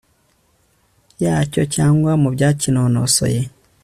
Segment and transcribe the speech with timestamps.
[1.23, 3.41] yacyo cyangwa mu byakinonosoye